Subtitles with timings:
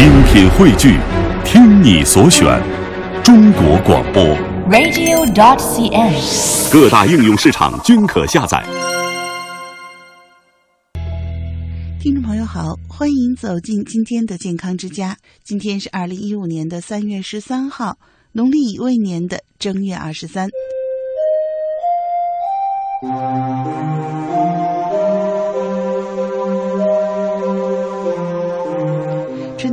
[0.00, 0.98] 精品汇聚，
[1.44, 2.58] 听你所选，
[3.22, 4.24] 中国广播。
[4.70, 6.72] radio.dot.cn，。
[6.72, 8.64] 各大应用市场均可下载。
[12.00, 15.18] 听众朋友好，欢迎走进今天的健康之家。
[15.44, 17.98] 今天是二零一五年的三月十三号，
[18.32, 20.48] 农历乙未年的正月二十三。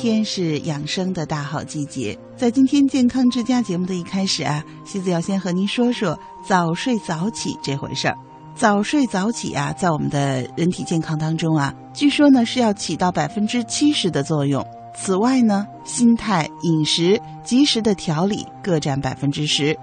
[0.00, 8.16] 天是养生的大好季节，在今天健康之家节目的一开始啊，西子要先和您说说早睡早起这回事儿。
[8.54, 14.66] 早睡早起啊，在我们的人体健康当中啊，据说呢是要起到百分之七十的作用。
[14.94, 19.78] 此外呢，心态、饮食、及时的调理各占百分之十。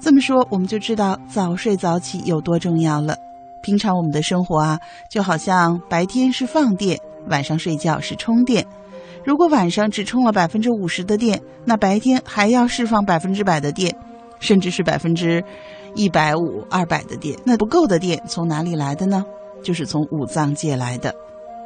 [0.00, 3.16] 这么说，我们就知道早睡早起有多重要了。
[3.60, 4.78] 平常我们的生活啊，
[5.10, 6.96] 就好像白天是放电，
[7.28, 8.64] 晚上睡觉是充电。
[9.24, 13.94] 如果晚上只充了百分之五十的电，那白天还要释放百分之百的电，
[14.40, 15.42] 甚至是百分之
[15.94, 17.38] 一百五、二百的电。
[17.44, 19.24] 那不够的电从哪里来的呢？
[19.62, 21.14] 就是从五脏借来的。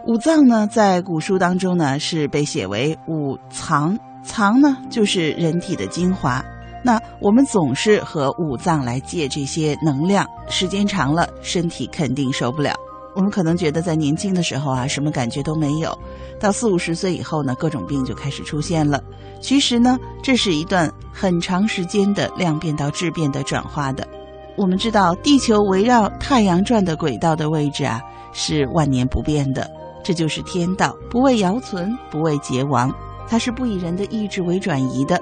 [0.07, 6.45] 五脏呢，在古书当中呢是被写为五藏，藏呢就是人体的精华。
[6.85, 12.75] 那我们总是和五脏来借这些能量，时间长了，身体肯定受不了。
[13.17, 15.99] 我们可能觉得在年轻的时候啊，什么感觉都没有，
[16.39, 19.03] 到四五十岁以后呢，各种病就开始出现了。
[19.41, 24.07] 其实呢，这是一段很长时间的量变到质变的转化的。
[24.55, 28.03] 我们知道，地球围绕太阳转的轨道的位置啊，
[28.35, 29.67] 是万年不变的，
[30.05, 32.95] 这就是天道，不为尧存，不为桀亡，
[33.27, 35.19] 它是不以人的意志为转移的，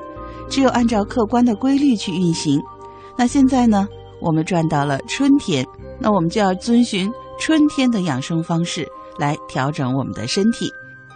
[0.50, 2.60] 只有按照客观的规律去运行。
[3.16, 3.86] 那现在呢，
[4.20, 5.64] 我们转到了春天，
[6.00, 7.08] 那我们就要遵循。
[7.38, 10.70] 春天的养生方式来调整我们的身体，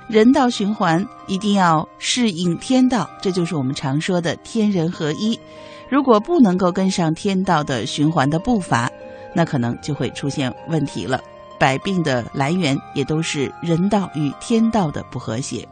[0.09, 5.39] 人道循环一定要适应天道，这就是我们常说的天人合一。
[5.89, 8.91] 如果不能够跟上天道的循环的步伐，
[9.35, 11.21] 那可能就会出现问题了。
[11.59, 15.67] 百病的来源也都是人道与天道的不和谐。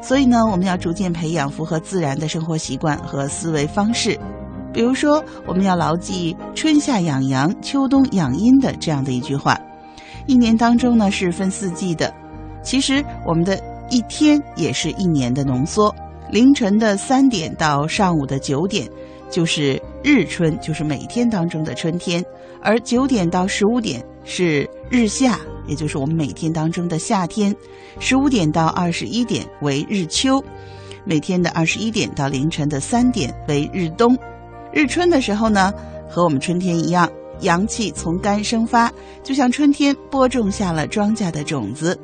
[0.00, 4.18] 所以呢，我们要逐渐培养符合自然的生活习惯和思维方式。
[4.72, 9.58] 比如说，我们要牢记“春夏养阳，秋冬养阴”的这样的一句话。
[10.26, 12.12] 一年当中呢是分四季的，
[12.62, 13.58] 其实我们的
[13.90, 15.94] 一天也是一年的浓缩。
[16.30, 18.86] 凌晨的三点到上午的九点
[19.30, 22.22] 就是日春，就是每天当中的春天；
[22.62, 27.54] 而九点到十五点是日夏，也就是我们每天当中的夏天。
[28.00, 30.42] 十五点到二十一点为日秋，
[31.04, 34.18] 每天的二十一点到凌晨的三点为日冬。
[34.72, 35.72] 日春的时候呢，
[36.08, 37.08] 和我们春天一样，
[37.40, 38.92] 阳气从肝生发，
[39.22, 41.98] 就像春天播种下了庄稼的种子。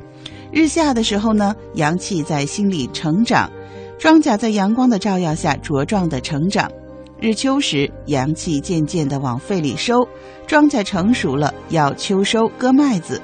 [0.51, 3.51] 日夏的时候呢，阳气在心里成长，
[3.97, 6.71] 庄稼在阳光的照耀下茁壮的成长。
[7.19, 10.07] 日秋时，阳气渐渐的往肺里收，
[10.45, 13.21] 庄稼成熟了，要秋收割麦子。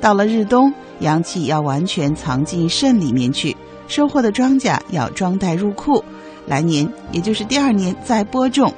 [0.00, 6.04] 到了日冬，阳气要完全藏进肾里面去，收获的庄稼要装袋入库，
[6.46, 8.72] 来年也就是第二年再播种。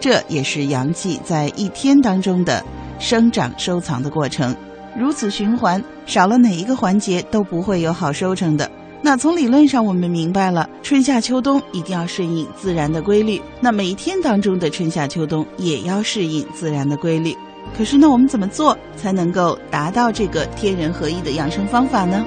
[0.00, 2.64] 这也是阳气在一天当中的
[2.98, 4.54] 生长收藏的过程。
[4.98, 8.70] 如此循环，少了哪一个环节都不会有好收成的。
[9.02, 13.40] 那从理论上，我们明白了，春夏秋冬一定要顺应自然的规律。
[13.60, 17.36] 那每一天当中的春夏秋冬也要适应自然的规律。
[17.76, 22.24] 可是那，我们怎么做才能够达到这个天人合一的养生方法呢？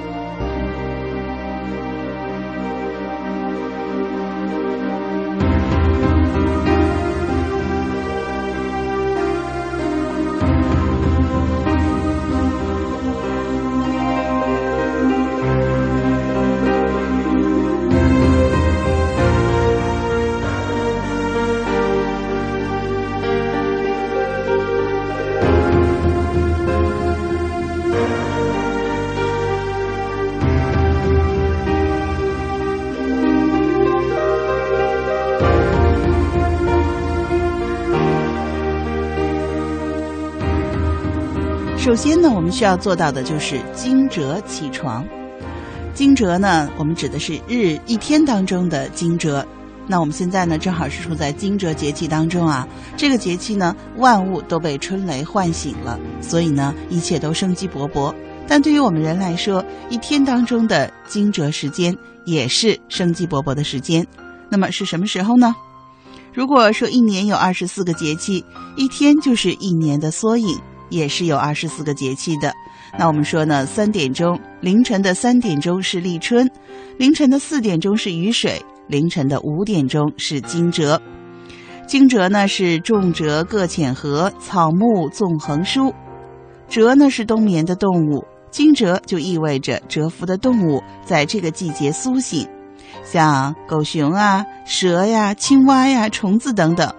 [41.80, 45.02] 首先呢，我们需要做到的就是惊蛰起床。
[45.94, 49.42] 惊蛰呢，我们指的是日一天当中的惊蛰。
[49.86, 52.68] 那我们现在呢，正好是处在惊蛰节气当中啊。
[52.98, 58.14] 这个节气呢，万物都被春雷唤醒了，所以呢，一切都生机勃勃。
[58.46, 64.06] 但对于我们人来说，一天当中的惊蛰时间也是生机勃勃的时间。
[64.50, 65.56] 那么是什么时候呢？
[66.34, 68.44] 如果说一年有二十四个节气，
[68.76, 70.56] 一天就是一年的缩影，
[70.90, 72.52] 也是有二十四个节气的。
[72.98, 76.50] 那我们说呢，三点钟凌晨的三点钟是立春，
[76.98, 81.00] 凌晨的四点钟是雨水，凌晨的五点钟是惊蛰。
[81.86, 85.94] 惊蛰呢是重蛰各浅禾，草木纵横舒。
[86.68, 92.46] 蛰呢是冬眠的动物，惊蛰就意味着蛰伏的动物在这个季节苏醒，
[93.04, 96.92] 像狗熊啊、蛇呀、青蛙呀、虫子等等，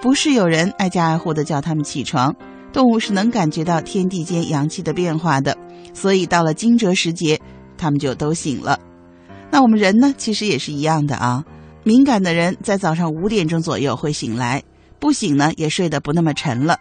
[0.00, 2.34] 不是有人挨家挨户的叫它们起床。
[2.76, 5.56] 动物是能感觉到天地间阳气的变化的，
[5.94, 7.40] 所以到了惊蛰时节，
[7.78, 8.78] 它们就都醒了。
[9.50, 11.42] 那我们人呢，其实也是一样的啊。
[11.84, 14.62] 敏感的人在早上五点钟左右会醒来，
[14.98, 16.76] 不醒呢也睡得不那么沉了。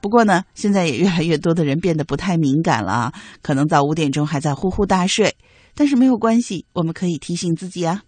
[0.00, 3.12] 不过呢，现在也越来越多的人变得不太敏感了啊，
[3.42, 5.34] 可能到五点钟还在呼呼大睡。
[5.74, 8.02] 但是没有关系，我们可以提醒自己啊。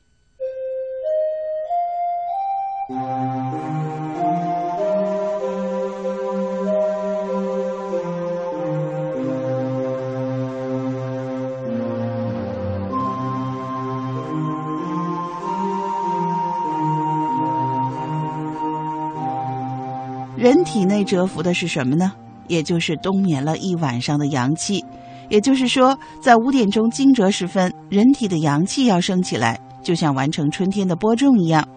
[20.39, 22.13] 人体内蛰伏的是什么呢？
[22.47, 24.85] 也就是冬眠了一晚上的阳气。
[25.29, 31.69] 也就是说，在五点钟惊蛰时分，人体的阳气要升起来，就像完成春天的播种一样。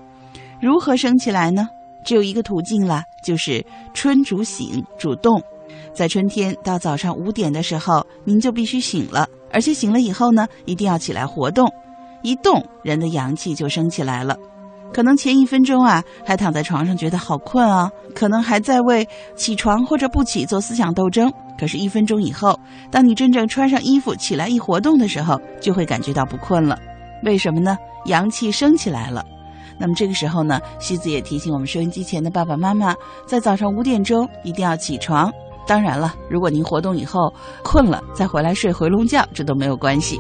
[0.61, 1.67] 如何升起来呢？
[2.03, 3.65] 只有一个途径了，就是
[3.95, 5.41] 春主醒，主动。
[5.91, 11.67] 在春天到早上五点的时候，您就必须醒了，而且醒了以后呢，一定要起来活动。
[12.21, 14.37] 一动，人的阳气就升起来了。
[14.93, 21.31] 可能前一分钟啊，还躺在床上觉得好困啊，可能还在为起床或者不起做思想斗争。
[21.57, 22.59] 可是，一分钟以后，
[22.89, 26.77] 当你真正穿上衣服起来一活动的时候，就会感觉到不困了。
[27.23, 27.77] 为什么呢？
[28.05, 29.23] 阳气升起来了。
[29.77, 32.95] 那么这个时候呢，西子也提醒我们收音机前的爸爸妈妈，
[33.27, 35.31] 在早上五点钟一定要起床。
[35.67, 37.31] 当然了，如果您活动以后
[37.63, 40.19] 困了，再回来睡回笼觉，这都没有关系。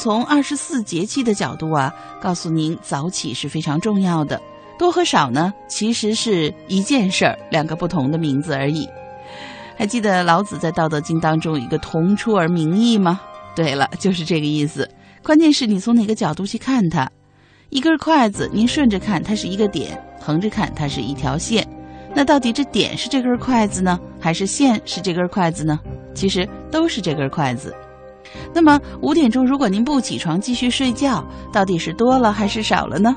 [0.00, 1.92] 从二十四节气的角度啊，
[2.22, 4.40] 告诉您早起是非常重要的。
[4.78, 8.88] 多和少呢，其实是一件事儿，两个不同的名字而已。
[9.76, 13.20] 还记得老子在《道德经》当中一个“同出而名异”吗？
[13.54, 14.88] 对了，就是这个意思。
[15.22, 17.06] 关键是你从哪个角度去看它。
[17.68, 21.68] 一根筷子，您顺着看它是一个点，横着看它是一条线。
[22.14, 25.78] 那到底这点是这根筷子呢，还是线是这根筷子呢？
[26.14, 27.74] 其实都是这根筷子。
[28.54, 33.16] 那么五点钟，如果您不起床继续睡觉，到底是多了还是少了呢？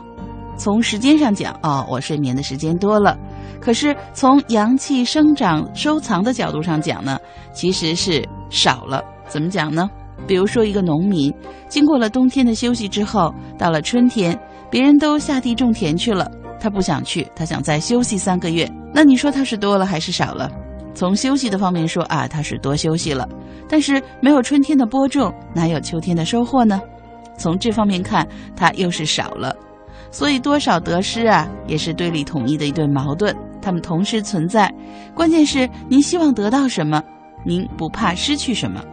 [0.57, 3.17] 从时间上讲，哦，我睡眠的时间多了。
[3.59, 7.17] 可是从阳气生长收藏的角度上讲呢，
[7.53, 9.03] 其实是少了。
[9.27, 9.89] 怎么讲呢？
[10.27, 11.33] 比如说一个农民，
[11.67, 14.37] 经过了冬天的休息之后，到了春天，
[14.69, 16.29] 别人都下地种田去了，
[16.59, 18.69] 他不想去，他想再休息三个月。
[18.93, 20.51] 那你说他是多了还是少了？
[20.93, 23.27] 从休息的方面说啊，他是多休息了，
[23.67, 26.79] 但是没有春天的播种，哪有秋天的收获呢？
[27.37, 29.55] 从这方面看，他又是少了。
[30.11, 34.71] 所以多少得失啊，也是对立统一的一对矛盾，他们同时存在。
[35.15, 37.01] 关键是您希望得到什么，
[37.43, 38.83] 您不怕失去什么。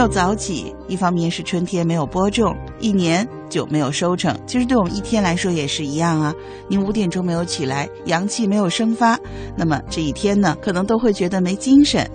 [0.00, 4.34] 有早起，一方面是春天没有播种，一年就没有收成。
[4.46, 6.34] 其实对我们一天来说也是一样啊。
[6.68, 9.18] 您五点钟没有起来，阳气没有生发，
[9.54, 12.10] 那么这一天呢，可能都会觉得没精神。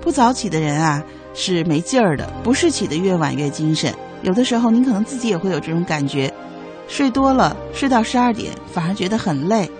[0.00, 3.94] 不早起的人啊，是没劲儿的；不是起的越晚越精神。
[4.22, 6.34] 有的时候您可能自己也会有这种感觉，
[6.88, 9.70] 睡多了，睡到十二点反而觉得很累，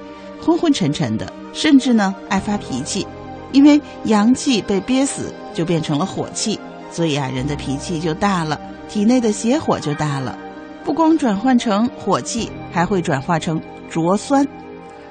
[0.40, 3.04] 昏昏沉沉的，甚至呢爱发脾气。
[3.50, 6.57] 因为阳气被憋死，就变成了火气，
[6.90, 10.37] 所以啊，人的脾气就大了，体内的邪火就大了。
[10.85, 14.47] 不光转换成火气，还会转化成浊酸。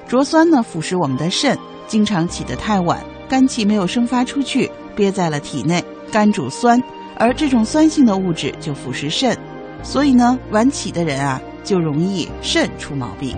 [0.06, 1.56] 浊酸呢，腐蚀我们的肾，
[1.86, 6.82] 经常起得太晚，肝气没有生发出去，憋在了体内，肝主酸，
[7.16, 9.36] 而这种酸性的物质就腐蚀肾，
[9.82, 13.36] 所以呢，晚起的人啊，就容易肾出毛病。